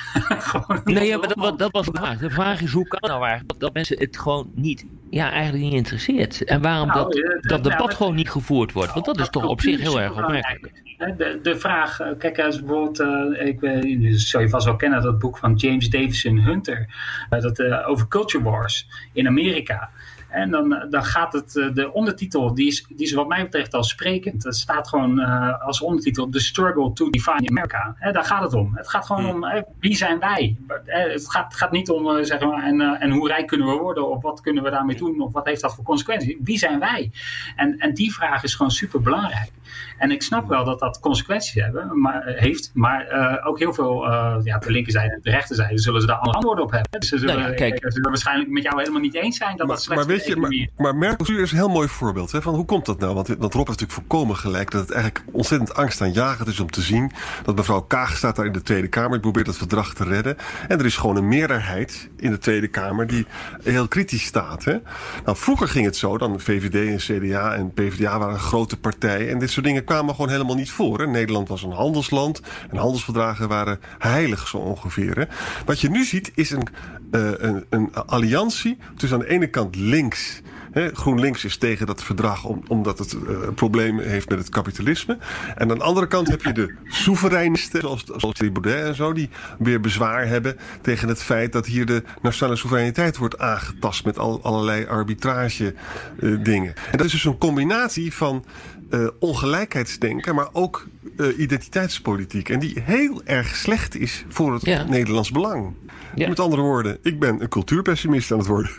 [0.83, 2.17] nee, ja, maar dat, dat was de vraag.
[2.17, 5.73] De vraag is, hoe kan nou eigenlijk dat mensen het gewoon niet, ja, eigenlijk niet
[5.73, 6.43] interesseert?
[6.43, 8.93] En waarom nou, dat, de, dat debat nou, gewoon niet gevoerd wordt?
[8.93, 10.87] Want dat is toch op zich heel erg opmerkelijk.
[11.17, 15.19] De, de vraag, kijk, als bijvoorbeeld, uh, ik uh, zou je vast wel kennen, dat
[15.19, 16.87] boek van James Davison Hunter,
[17.29, 19.89] uh, dat, over Culture Wars in Amerika.
[20.29, 23.43] En dan, eh, dan gaat het, eh, de ondertitel, die is, die is wat mij
[23.43, 24.43] betreft al sprekend.
[24.43, 27.95] Het staat gewoon uh, als ondertitel The Struggle to Define America.
[28.11, 28.71] Daar gaat het om.
[28.75, 29.43] Het gaat gewoon hmm.
[29.43, 30.57] om wie zijn wij?
[30.85, 34.21] Het gaat, gaat niet om zeg maar, en, en hoe rijk kunnen we worden of
[34.21, 36.35] wat kunnen we daarmee doen of wat heeft dat voor consequenties.
[36.43, 37.11] Wie zijn wij?
[37.55, 39.51] En, en die vraag is gewoon super belangrijk.
[39.97, 44.07] En ik snap wel dat dat consequenties hebben, maar, heeft, maar uh, ook heel veel,
[44.07, 46.99] uh, ja, de linkerzijde en de rechterzijde zullen ze daar andere antwoorden op hebben.
[46.99, 49.57] Dus ze zullen, nou ja, kijk, ze zullen waarschijnlijk met jou helemaal niet eens zijn
[49.57, 52.31] dat maar, dat slecht maar weet je, maar, maar Mercosur is een heel mooi voorbeeld.
[52.31, 53.13] Hè, van hoe komt dat nou?
[53.13, 56.81] Want, want Rob heeft natuurlijk volkomen gelijk dat het eigenlijk ontzettend angstaanjagend is om te
[56.81, 57.11] zien
[57.43, 60.37] dat mevrouw Kaag staat daar in de Tweede Kamer, die probeert het verdrag te redden.
[60.67, 63.25] En er is gewoon een meerderheid in de Tweede Kamer die
[63.63, 64.63] heel kritisch staat.
[64.63, 64.77] Hè?
[65.25, 69.29] Nou, vroeger ging het zo, dan VVD en CDA en PvdA waren een grote partij
[69.29, 70.99] en dit soort dingen kwamen gewoon helemaal niet voor.
[70.99, 71.07] Hè.
[71.07, 75.17] Nederland was een handelsland en handelsverdragen waren heilig zo ongeveer.
[75.17, 75.23] Hè.
[75.65, 76.67] Wat je nu ziet is een,
[77.11, 80.41] uh, een, een alliantie tussen aan de ene kant links
[80.73, 85.17] GroenLinks is tegen dat verdrag omdat het uh, problemen heeft met het kapitalisme.
[85.55, 89.29] En aan de andere kant heb je de soevereinisten, zoals, zoals Baudet en zo, die
[89.59, 94.43] weer bezwaar hebben tegen het feit dat hier de nationale soevereiniteit wordt aangetast met al,
[94.43, 95.73] allerlei arbitrage
[96.19, 96.73] uh, dingen.
[96.91, 98.45] En dat is dus een combinatie van
[98.89, 102.49] uh, ongelijkheidsdenken, maar ook uh, identiteitspolitiek.
[102.49, 104.83] En die heel erg slecht is voor het ja.
[104.83, 105.73] Nederlands belang.
[106.15, 106.27] Ja.
[106.27, 108.71] Met andere woorden, ik ben een cultuurpessimist aan het worden.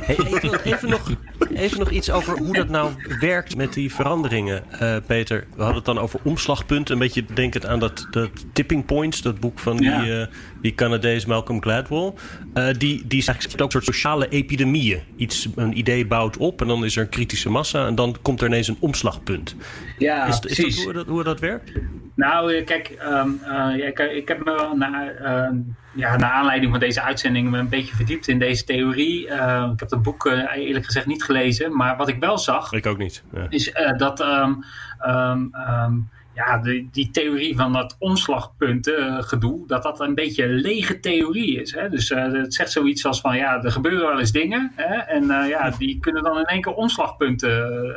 [0.00, 1.10] Hey, even, even, nog,
[1.58, 5.46] even nog iets over hoe dat nou werkt met die veranderingen, uh, Peter.
[5.50, 6.94] We hadden het dan over omslagpunten.
[6.94, 10.20] Een beetje denkend aan dat, dat Tipping Points, dat boek van die, ja.
[10.20, 10.26] uh,
[10.62, 12.12] die Canadees Malcolm Gladwell.
[12.54, 15.00] Uh, die, die zegt ook een soort sociale epidemieën.
[15.16, 18.40] Iets, een idee bouwt op en dan is er een kritische massa en dan komt
[18.40, 19.56] er ineens een omslagpunt.
[19.98, 21.70] Ja, is, is dat hoe, dat, hoe dat werkt?
[22.18, 25.58] Nou, kijk, um, uh, ik, ik, heb me naar, uh,
[25.94, 29.26] ja, naar aanleiding van deze uitzending een beetje verdiept in deze theorie.
[29.26, 32.72] Uh, ik heb het boek eerlijk gezegd niet gelezen, maar wat ik wel zag...
[32.72, 33.22] Ik ook niet.
[33.32, 33.46] Ja.
[33.48, 34.20] Is dat...
[34.20, 34.64] Um,
[35.06, 41.00] um, ja, die, die theorie van dat omslagpunten gedoe, dat dat een beetje een lege
[41.00, 41.74] theorie is.
[41.74, 41.88] Hè?
[41.88, 44.72] Dus uh, het zegt zoiets als van ja, er gebeuren wel eens dingen.
[44.74, 44.94] Hè?
[44.94, 47.50] En uh, ja, die kunnen dan in één keer omslagpunten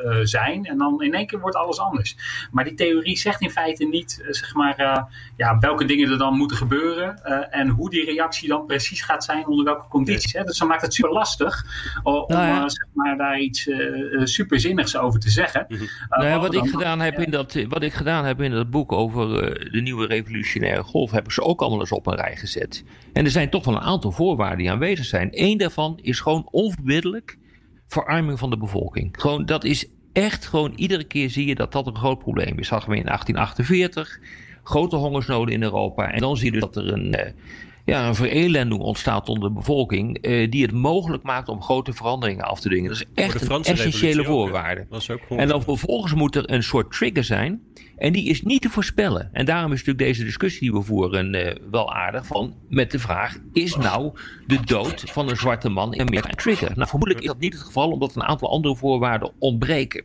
[0.05, 0.65] uh, zijn.
[0.65, 2.15] En dan in één keer wordt alles anders.
[2.51, 6.57] Maar die theorie zegt in feite niet, zeg maar, ja, welke dingen er dan moeten
[6.57, 7.23] gebeuren.
[7.51, 10.33] en hoe die reactie dan precies gaat zijn onder welke condities.
[10.33, 10.43] Hè?
[10.43, 11.65] Dus dan maakt het super lastig
[12.03, 12.69] om nou ja.
[12.69, 13.69] zeg maar, daar iets
[14.23, 15.65] superzinnigs over te zeggen.
[15.67, 15.89] -hmm.
[16.09, 18.69] nou ja, wat, ik gedaan heb in dat, wat ik gedaan heb hebben in dat
[18.69, 22.35] boek over uh, de nieuwe revolutionaire golf, hebben ze ook allemaal eens op een rij
[22.35, 22.83] gezet.
[23.13, 25.29] En er zijn toch wel een aantal voorwaarden die aanwezig zijn.
[25.31, 27.37] Eén daarvan is gewoon onverbiddelijk
[27.87, 29.09] verarming van de bevolking.
[29.11, 32.67] Gewoon, dat is echt gewoon, iedere keer zie je dat dat een groot probleem is.
[32.67, 34.19] Zag we in 1848,
[34.63, 36.11] grote hongersnoden in Europa.
[36.11, 37.31] En dan zie je dus dat er een, uh,
[37.85, 40.27] ja, een verelending ontstaat onder de bevolking.
[40.27, 42.89] Uh, die het mogelijk maakt om grote veranderingen af te dwingen.
[42.89, 44.85] Dat is echt een essentiële voorwaarde.
[44.89, 47.61] Ook, en dan vervolgens moet er een soort trigger zijn.
[47.97, 49.29] En die is niet te voorspellen.
[49.31, 52.25] En daarom is natuurlijk deze discussie die we voeren uh, wel aardig.
[52.25, 54.11] Van, met de vraag: is nou
[54.47, 56.71] de dood van een zwarte man in Amerika een trigger?
[56.75, 60.03] Nou, vermoedelijk is dat niet het geval, omdat een aantal andere voorwaarden ontbreken.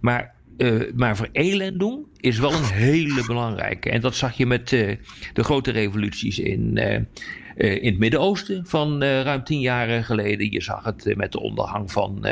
[0.00, 3.90] Maar uh, maar verelending is wel een hele belangrijke.
[3.90, 4.96] En dat zag je met uh,
[5.32, 10.50] de grote revoluties in, uh, in het Midden-Oosten van ruim tien jaar geleden.
[10.50, 12.26] Je zag het met de ondergang van,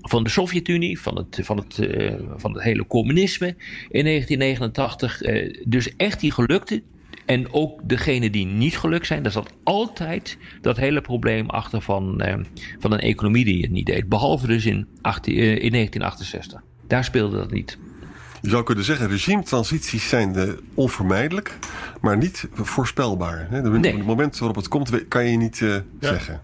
[0.00, 1.88] van de Sovjet-Unie, van het, van, het,
[2.36, 3.46] van het hele communisme
[3.90, 5.20] in 1989.
[5.64, 6.82] dus echt die gelukte
[7.28, 12.22] en ook degenen die niet gelukt zijn, daar zat altijd dat hele probleem achter van,
[12.26, 12.34] uh,
[12.78, 14.08] van een economie die het niet deed.
[14.08, 16.62] Behalve dus in, 18, uh, in 1968.
[16.86, 17.78] Daar speelde dat niet.
[18.42, 21.58] Je zou kunnen zeggen, regime-transities zijn de onvermijdelijk,
[22.00, 23.46] maar niet voorspelbaar.
[23.50, 23.62] Hè?
[23.62, 23.96] De, nee.
[23.96, 25.82] Het moment waarop het komt, kan je niet uh, ja.
[26.00, 26.40] zeggen.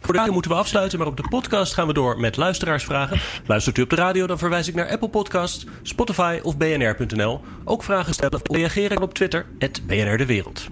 [0.00, 3.20] Voor de radio moeten we afsluiten, maar op de podcast gaan we door met luisteraarsvragen.
[3.46, 7.40] Luistert u op de radio, dan verwijs ik naar Apple Podcasts, Spotify of bnr.nl.
[7.64, 9.46] Ook vragen stellen of reageren op Twitter,
[9.86, 10.68] BNR De Wereld.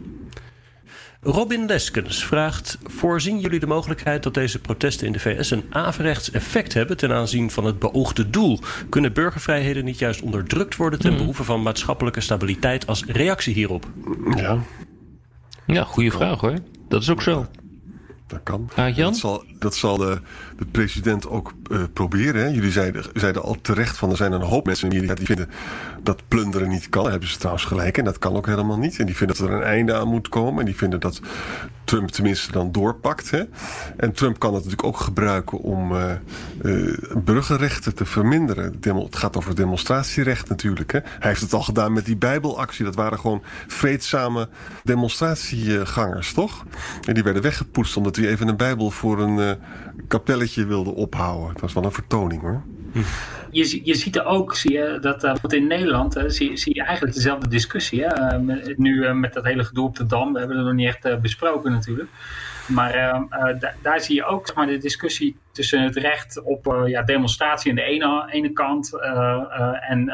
[1.21, 6.31] Robin Leskens vraagt: Voorzien jullie de mogelijkheid dat deze protesten in de VS een averechts
[6.31, 8.61] effect hebben ten aanzien van het beoogde doel?
[8.89, 13.87] Kunnen burgervrijheden niet juist onderdrukt worden ten behoeve van maatschappelijke stabiliteit als reactie hierop?
[14.37, 14.59] Ja.
[15.67, 16.55] Ja, goede vraag hoor.
[16.89, 17.47] Dat is ook zo.
[18.29, 18.71] Dat kan.
[18.77, 19.11] Ah, Jan?
[19.11, 20.21] Dat zal, dat zal de,
[20.59, 22.53] de president ook uh, proberen.
[22.53, 25.51] Jullie zeiden, al terecht van er zijn een hoop mensen in Amerika die vinden
[26.03, 27.03] dat plunderen niet kan.
[27.03, 28.99] Daar hebben ze trouwens gelijk en dat kan ook helemaal niet.
[28.99, 30.61] En die vinden dat er een einde aan moet komen.
[30.61, 31.21] En die vinden dat
[31.85, 33.31] Trump tenminste dan doorpakt.
[33.31, 33.43] Hè?
[33.97, 36.13] En Trump kan het natuurlijk ook gebruiken om uh,
[37.17, 38.77] burgerrechten te verminderen.
[38.81, 40.93] Het gaat over demonstratierecht natuurlijk.
[40.93, 40.99] Hè?
[41.03, 42.85] Hij heeft het al gedaan met die Bijbelactie.
[42.85, 44.49] Dat waren gewoon vreedzame
[44.85, 46.65] demonstratiegangers, toch?
[47.05, 49.51] En die werden weggepoetst omdat hij even een Bijbel voor een uh,
[50.49, 51.49] kapelletje wilde ophouden.
[51.49, 52.63] Het was wel een vertoning hoor.
[53.51, 56.83] Je, je ziet er ook, zie je, dat uh, in Nederland uh, zie, zie je
[56.83, 58.05] eigenlijk dezelfde discussie.
[58.05, 58.39] Hè?
[58.39, 61.21] Met, nu met dat hele gedoe op de Dam, we hebben het nog niet echt
[61.21, 62.09] besproken natuurlijk.
[62.67, 62.93] Maar
[63.61, 67.71] da daar zie je ook zeg maar, de discussie tussen het recht op ja, demonstratie
[67.71, 69.01] aan de ene, ene kant
[69.89, 70.13] en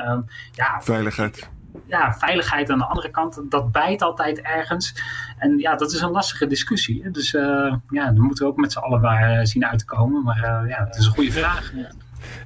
[0.52, 1.48] ja, veiligheid
[1.86, 4.94] ja, veiligheid aan de andere kant, dat bijt altijd ergens.
[5.38, 7.02] En ja, dat is een lastige discussie.
[7.02, 7.10] Hè?
[7.10, 10.22] Dus uh, ja, daar moeten we ook met z'n allen waar zien uit te komen.
[10.22, 11.72] Maar uh, ja, het is een goede vraag.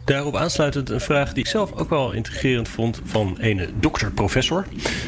[0.05, 4.65] Daarop aansluitend een vraag die ik zelf ook wel integrerend vond van een dokter-professor.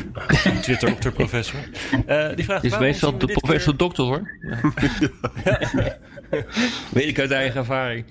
[0.63, 1.61] Twitter-dokter-professor.
[2.07, 2.63] Uh, die vraagt.
[2.63, 4.31] Het is meestal de professor dokter hoor.
[5.75, 5.99] Ja.
[6.93, 8.05] Weet ik uit eigen ervaring.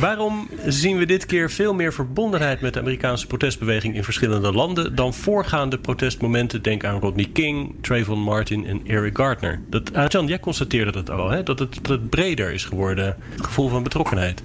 [0.00, 4.94] Waarom zien we dit keer veel meer verbondenheid met de Amerikaanse protestbeweging in verschillende landen
[4.94, 6.62] dan voorgaande protestmomenten?
[6.62, 9.60] Denk aan Rodney King, Trayvon Martin en Eric Gardner.
[9.70, 11.42] Dat, uh, Jan, jij constateerde dat al, hè?
[11.42, 14.42] Dat, het, dat het breder is geworden, het gevoel van betrokkenheid.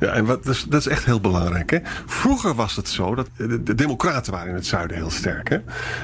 [0.00, 1.70] Ja, en wat, dat, is, dat is echt heel belangrijk.
[1.70, 1.78] Hè?
[2.06, 5.48] Vroeger was het zo dat de, de, democraten waren in het zuiden heel sterk.
[5.48, 5.58] Hè?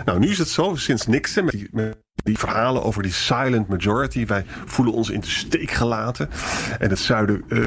[0.05, 3.69] Nou, nu is het zo, sinds Nixon, met die, met die verhalen over die silent
[3.69, 4.27] majority.
[4.27, 6.31] Wij voelen ons in de steek gelaten.
[6.79, 7.67] En het zuiden uh,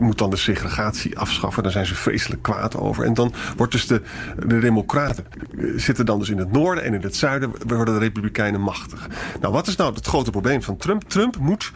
[0.00, 1.62] moet dan de segregatie afschaffen.
[1.62, 3.04] Daar zijn ze vreselijk kwaad over.
[3.04, 4.02] En dan wordt dus de,
[4.46, 8.00] de democraten uh, zitten dan dus in het noorden en in het zuiden worden de
[8.00, 9.08] republikeinen machtig.
[9.40, 11.02] Nou, wat is nou het grote probleem van Trump?
[11.02, 11.72] Trump moet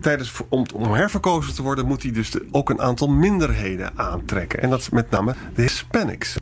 [0.00, 4.62] tijdens om, om herverkozen te worden, moet hij dus ook een aantal minderheden aantrekken.
[4.62, 6.36] En dat is met name de Hispanics.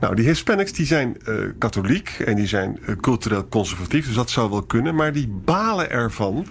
[0.00, 4.03] Nou, die Hispanics die zijn uh, katholiek en die zijn cultureel conservatief.
[4.06, 4.94] Dus dat zou wel kunnen.
[4.94, 6.46] Maar die balen ervan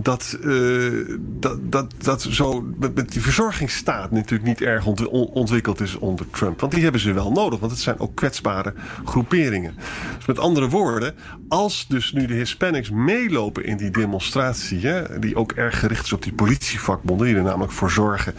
[0.00, 5.80] dat, uh, dat, dat, dat zo met, met die verzorgingsstaat natuurlijk niet erg ont, ontwikkeld
[5.80, 6.60] is onder Trump.
[6.60, 9.74] Want die hebben ze wel nodig, want het zijn ook kwetsbare groeperingen.
[10.16, 11.14] Dus met andere woorden,
[11.48, 16.12] als dus nu de Hispanics meelopen in die demonstratie, hè, die ook erg gericht is
[16.12, 18.34] op die politievakbonden, die er namelijk voor zorgen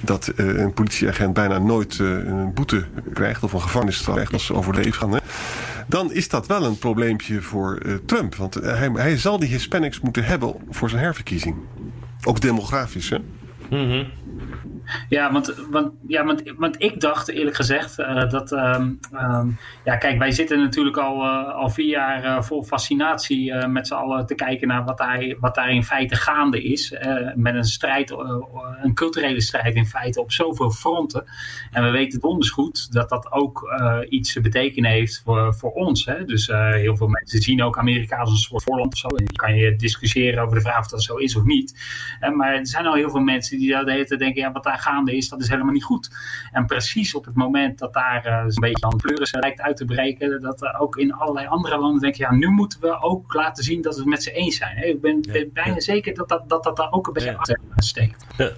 [0.00, 4.46] dat uh, een politieagent bijna nooit uh, een boete krijgt of een gevangenisstraf krijgt als
[4.46, 5.12] ze overleven gaan.
[5.12, 5.18] Hè,
[5.86, 8.34] dan is dat wel een probleempje voor uh, Trump.
[8.34, 11.56] Want hij, hij zal die Hispanics moeten hebben voor zijn herverkiezing.
[12.24, 13.18] Ook demografisch, hè?
[13.70, 14.06] Mm.
[15.08, 18.52] Ja, want, want, ja want, want ik dacht eerlijk gezegd uh, dat...
[18.52, 23.66] Um, um, ja, kijk, wij zitten natuurlijk al, uh, al vier jaar uh, vol fascinatie
[23.66, 26.94] met z'n allen te kijken naar wat daar, wat daar in feite gaande is.
[27.34, 28.10] met een strijd,
[28.82, 31.24] een culturele strijd in feite op zoveel fronten.
[31.70, 33.70] En we weten donders goed dat dat ook
[34.08, 36.04] iets te betekenen heeft voor, voor ons.
[36.04, 36.24] Hè?
[36.24, 39.08] Dus heel veel mensen zien ook Amerika als een soort voorland of zo.
[39.08, 41.80] En je kan je discussiëren over de vraag of dat zo is of niet.
[42.34, 44.34] maar er zijn al heel veel mensen die daar denken...
[44.34, 46.10] Ja, wat daar gaande is, dat is helemaal niet goed.
[46.52, 49.84] En precies op het moment dat daar uh, een beetje aan pleuris lijkt uit te
[49.84, 53.34] breken, dat uh, ook in allerlei andere landen denk je, ja, nu moeten we ook
[53.34, 54.76] laten zien dat we het met z'n eens zijn.
[54.76, 54.84] Hè?
[54.84, 55.80] Ik ben, ja, ben bijna ja.
[55.80, 57.36] zeker dat dat, dat dat daar ook een beetje ja.
[57.36, 58.26] achter steekt.
[58.36, 58.52] Ja,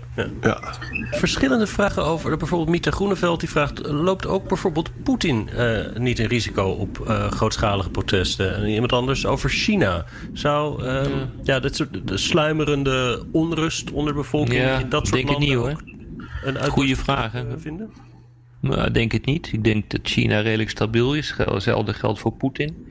[1.10, 6.26] Verschillende vragen over, bijvoorbeeld Mieter Groeneveld, die vraagt, loopt ook bijvoorbeeld Poetin uh, niet een
[6.26, 6.98] risico op
[7.30, 8.54] grootschalige protesten?
[8.54, 10.04] En iemand anders over China.
[10.32, 10.84] Zou
[11.42, 15.48] ja, dit soort de sluimerende onrust onder de bevolking in dat soort denk landen het
[15.48, 15.93] niet, hoor.
[16.44, 17.32] Een Goeie vraag.
[17.56, 17.90] vinden?
[18.60, 19.52] Nou, ik denk het niet.
[19.52, 21.34] Ik denk dat China redelijk stabiel is.
[21.36, 22.86] Hetzelfde geldt voor Poetin.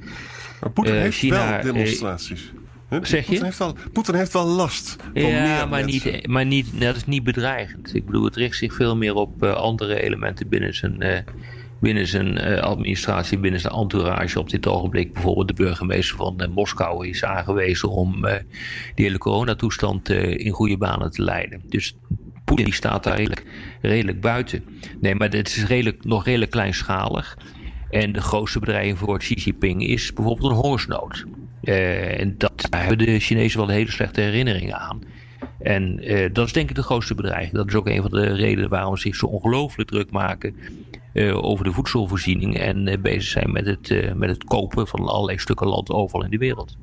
[0.62, 2.52] Maar Poetin uh, heeft China, wel demonstraties.
[2.90, 3.26] Uh, zeg je?
[3.26, 6.96] Poetin heeft, wel, Poetin heeft wel last van ja, meer maar, niet, maar niet, dat
[6.96, 7.96] is niet bedreigend.
[7.96, 11.26] Ik bedoel, het richt zich veel meer op uh, andere elementen binnen zijn,
[11.80, 14.40] binnen zijn administratie, binnen zijn entourage.
[14.40, 18.22] Op dit ogenblik bijvoorbeeld de burgemeester van Moskou is aangewezen om
[18.96, 21.62] die hele coronatoestand in goede banen te leiden.
[21.66, 21.96] Dus
[22.44, 23.46] Poetin die staat daar redelijk,
[23.82, 24.64] redelijk buiten.
[25.02, 27.38] Nee, maar het is redelijk, nog redelijk kleinschalig.
[27.90, 31.26] En de grootste bedreiging voor Xi Jinping is bijvoorbeeld een hongersnood.
[31.64, 35.02] Uh, en dat, daar hebben de Chinezen wel hele slechte herinneringen aan.
[35.60, 37.54] En uh, dat is denk ik de grootste bedreiging.
[37.54, 40.56] Dat is ook een van de redenen waarom ze zich zo ongelooflijk druk maken
[41.14, 42.58] uh, over de voedselvoorziening.
[42.58, 46.38] En bezig zijn met het, met het kopen van allerlei stukken land overal in de
[46.38, 46.78] wereld.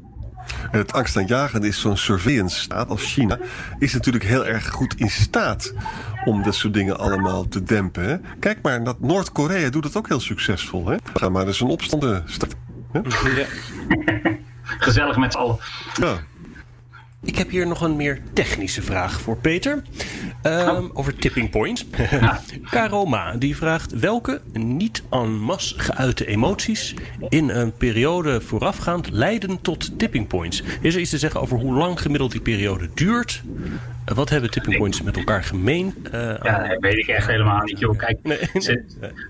[0.70, 3.38] En het angstaanjagende is zo'n surveillance staat als China...
[3.78, 5.74] is natuurlijk heel erg goed in staat
[6.24, 8.04] om dat soort dingen allemaal te dempen.
[8.04, 8.16] Hè?
[8.38, 10.88] Kijk maar, dat Noord-Korea doet het ook heel succesvol.
[10.88, 10.96] Hè?
[11.14, 12.58] Ga maar eens een opstand starten.
[12.92, 13.02] Ja.
[14.62, 15.58] Gezellig met z'n allen.
[16.00, 16.18] Ja.
[17.22, 19.82] Ik heb hier nog een meer technische vraag voor Peter.
[20.42, 21.86] Ehm, over tipping points.
[22.70, 26.94] Karoma die vraagt welke niet en masse geuite emoties
[27.28, 30.62] in een periode voorafgaand leiden tot tipping points.
[30.80, 33.42] Is er iets te zeggen over hoe lang gemiddeld die periode duurt?
[34.04, 35.94] Wat hebben tipping points met elkaar gemeen?
[36.14, 37.98] Uh, ja, dat weet ik echt helemaal niet, joh.
[37.98, 38.18] Kijk,
[38.62, 38.84] ze,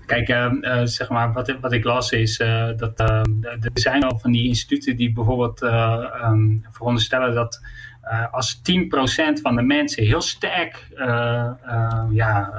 [0.05, 2.37] kijk uh, zeg maar, wat, wat ik las is
[2.77, 3.25] dat er
[3.73, 7.61] zijn al van die instituten die bijvoorbeeld um, veronderstellen dat
[8.31, 8.61] als 10%
[9.41, 10.87] van de mensen heel sterk
[12.09, 12.53] ja,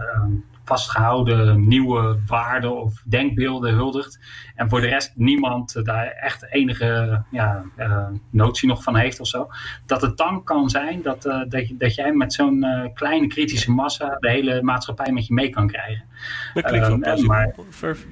[0.65, 4.19] vastgehouden nieuwe waarden of denkbeelden huldigt.
[4.55, 9.27] En voor de rest niemand daar echt enige ja, uh, notie nog van heeft of
[9.27, 9.49] zo.
[9.87, 13.27] Dat het dan kan zijn dat, uh, dat, je, dat jij met zo'n uh, kleine
[13.27, 16.05] kritische massa de hele maatschappij met je mee kan krijgen.
[16.55, 17.55] Dat klinkt wel um, maar,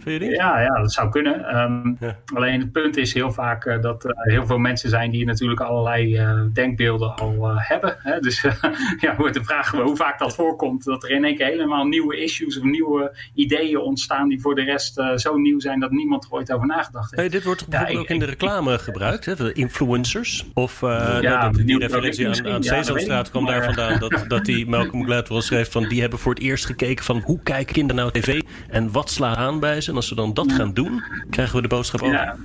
[0.04, 1.56] je ja, ja, dat zou kunnen.
[1.56, 2.16] Um, ja.
[2.34, 6.20] Alleen het punt is heel vaak dat er heel veel mensen zijn die natuurlijk allerlei
[6.52, 7.96] denkbeelden al hebben.
[7.98, 8.20] Hè?
[8.20, 8.46] Dus
[9.00, 10.84] ja, wordt de vraag hoe vaak dat voorkomt.
[10.84, 14.62] Dat er in één keer helemaal nieuwe issues of nieuwe ideeën ontstaan die voor de
[14.62, 17.22] rest zo nieuw zijn dat niemand er ooit over nagedacht heeft.
[17.22, 19.36] Hey, dit wordt bijvoorbeeld ja, ook in de reclame gebruikt, hè?
[19.36, 20.46] de influencers.
[20.54, 23.98] Of uh, ja, dat, die referentie aan, aan Sesamstraat kwam daar vandaan.
[23.98, 27.40] Dat, dat die Malcolm Gladwell schreef van die hebben voor het eerst gekeken van hoe
[27.42, 29.90] kijken kinderen nou tv en wat slaat aan bij ze.
[29.90, 32.12] En als ze dan dat gaan doen, krijgen we de boodschap ook.
[32.12, 32.36] Ja.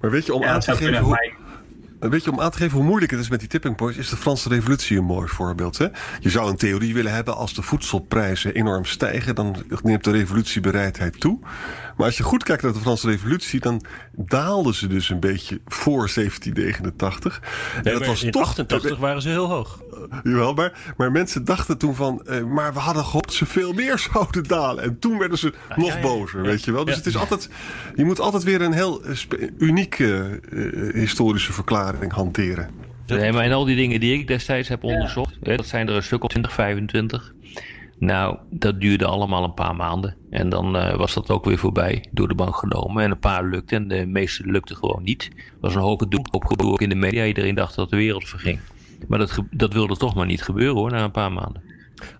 [0.00, 1.44] Maar weet je, om aan te geven kunnen, hoe...
[2.10, 4.08] Weet je, om aan te geven hoe moeilijk het is met die tipping points, is
[4.08, 5.78] de Franse Revolutie een mooi voorbeeld.
[5.78, 5.86] Hè?
[6.20, 11.20] Je zou een theorie willen hebben als de voedselprijzen enorm stijgen, dan neemt de revolutiebereidheid
[11.20, 11.38] toe.
[11.96, 13.82] Maar als je goed kijkt naar de Franse Revolutie, dan
[14.12, 17.40] daalden ze dus een beetje voor 1789.
[17.82, 19.80] Nee, en dat was in toch, 88 waren ze heel hoog.
[19.92, 23.72] Uh, jawel, maar, maar mensen dachten toen van, uh, maar we hadden gehoopt ze veel
[23.72, 24.84] meer zouden dalen.
[24.84, 26.48] En toen werden ze ah, nog ja, ja, bozer, ja.
[26.48, 26.84] weet je wel.
[26.84, 27.48] Dus het is altijd,
[27.94, 29.02] je moet altijd weer een heel
[29.58, 32.70] unieke uh, historische verklaring hanteren.
[33.06, 35.94] Nee, maar en al die dingen die ik destijds heb onderzocht, hè, dat zijn er
[35.94, 37.34] een stuk of 20, 25.
[37.98, 40.16] Nou, dat duurde allemaal een paar maanden.
[40.30, 43.02] En dan uh, was dat ook weer voorbij, door de bank genomen.
[43.02, 45.30] En een paar lukte en de meeste lukte gewoon niet.
[45.36, 47.24] Er was een hoop opgedoe ook in de media.
[47.24, 48.60] Iedereen dacht dat de wereld verging.
[49.08, 51.62] Maar dat, dat wilde toch maar niet gebeuren hoor, na een paar maanden.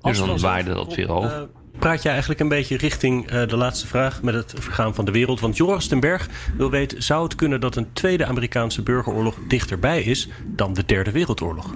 [0.01, 1.25] Dus dan waaide dat weer hoog.
[1.25, 1.43] Uh,
[1.79, 5.11] praat je eigenlijk een beetje richting uh, de laatste vraag met het vergaan van de
[5.11, 5.41] wereld.
[5.41, 10.03] Want Joris den Berg wil weten, zou het kunnen dat een tweede Amerikaanse burgeroorlog dichterbij
[10.03, 11.75] is dan de derde wereldoorlog?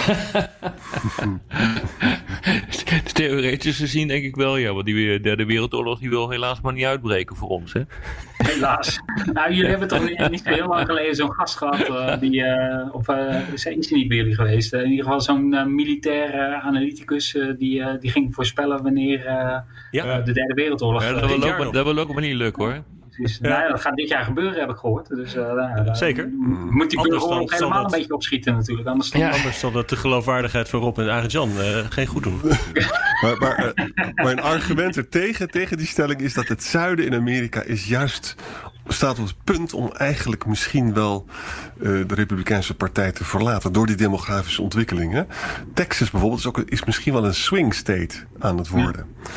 [3.12, 4.72] Theoretisch gezien denk ik wel, ja.
[4.72, 7.82] Want die derde wereldoorlog die wil helaas maar niet uitbreken voor ons, hè?
[8.36, 9.00] Helaas.
[9.32, 11.88] Nou, jullie hebben toch niet, niet heel lang geleden zo'n gast gehad.
[11.88, 14.72] Uh, die, uh, of uh, is hij niet bij jullie geweest?
[14.72, 17.36] in ieder geval zo'n militair analyticus.
[17.58, 19.24] die, die ging voorspellen wanneer
[19.90, 20.20] ja.
[20.20, 21.02] de derde wereldoorlog...
[21.02, 22.82] Ja, dat, wil ook, dat wil ook maar niet lukken, hoor.
[23.16, 23.48] Dus ja.
[23.48, 25.08] nou, dat gaat dit jaar gebeuren, heb ik gehoord.
[25.08, 26.28] Dus, uh, nou, Zeker.
[26.70, 27.92] Moet die burgeroorlog helemaal dat...
[27.92, 28.88] een beetje opschieten natuurlijk.
[28.88, 29.30] Anders, ja.
[29.30, 32.40] anders zal dat de geloofwaardigheid van Rob en Arend Jan uh, geen goed doen.
[33.22, 37.04] maar, maar, uh, maar een argument er tegen, tegen die stelling is dat het zuiden
[37.04, 38.36] in Amerika is juist
[38.92, 41.26] staat op het punt om eigenlijk misschien wel
[41.78, 45.28] uh, de Republikeinse Partij te verlaten door die demografische ontwikkelingen.
[45.74, 49.06] Texas bijvoorbeeld is, ook, is misschien wel een swing state aan het worden.
[49.22, 49.30] Ja.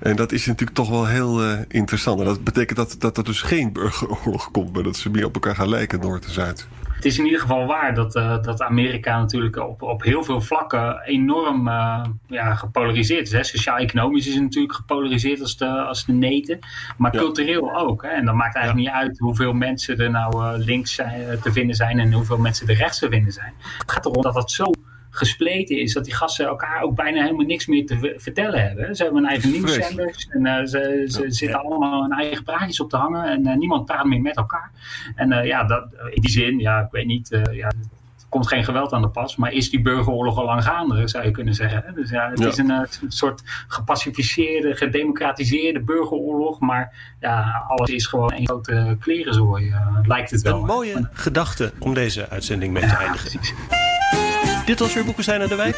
[0.00, 2.20] En dat is natuurlijk toch wel heel uh, interessant.
[2.20, 5.34] En dat betekent dat, dat er dus geen burgeroorlog komt, maar dat ze meer op
[5.34, 6.68] elkaar gaan lijken, Noord en Zuid.
[6.98, 10.40] Het is in ieder geval waar dat, uh, dat Amerika natuurlijk op, op heel veel
[10.40, 13.48] vlakken enorm uh, ja, gepolariseerd is.
[13.48, 16.58] Sociaal-economisch is het natuurlijk gepolariseerd als de, als de neten,
[16.96, 17.20] maar ja.
[17.20, 18.02] cultureel ook.
[18.02, 18.08] Hè?
[18.08, 18.94] En dat maakt eigenlijk ja.
[18.94, 22.74] niet uit hoeveel mensen er nou links zijn, te vinden zijn en hoeveel mensen er
[22.74, 23.52] rechts te vinden zijn.
[23.78, 24.70] Het gaat erom dat dat zo
[25.18, 28.96] gespleten is, dat die gasten elkaar ook bijna helemaal niks meer te vertellen hebben.
[28.96, 32.80] Ze hebben een eigen nieuwszenders en uh, ze, ze ja, zitten allemaal hun eigen praatjes
[32.80, 34.70] op te hangen en uh, niemand praat meer met elkaar.
[35.14, 37.74] En uh, ja, dat, in die zin, ja, ik weet niet, ja, er
[38.28, 41.30] komt geen geweld aan de pas, maar is die burgeroorlog al lang gaande, zou je
[41.30, 41.94] kunnen zeggen.
[41.94, 42.46] Dus ja, het ja.
[42.46, 49.74] is een, een, soort gepacificeerde, gedemocratiseerde burgeroorlog, maar ja, alles is gewoon een grote klerenzooi,
[50.02, 50.60] lijkt het wel.
[50.60, 53.30] Een mooie maar, gedachte om deze uitzending mee te eindigen.
[53.30, 53.97] Precies.
[54.68, 55.76] Dit was weer Boekenstein aan de Wijk.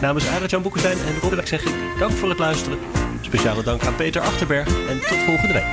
[0.00, 2.78] Namens Arend-Jan Boekenstein en Robert zeg ik dank voor het luisteren.
[3.20, 5.64] Speciale dank aan Peter Achterberg en tot volgende week.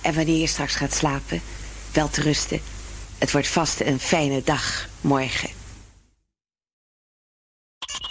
[0.00, 1.40] En wanneer je straks gaat slapen,
[1.92, 2.60] wel te rusten.
[3.18, 5.63] Het wordt vast een fijne dag morgen.